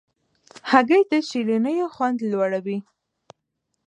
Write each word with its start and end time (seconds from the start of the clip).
هګۍ 0.71 1.01
د 1.11 1.13
شیرینیو 1.27 1.87
خوند 1.95 2.17
لوړوي. 2.31 2.77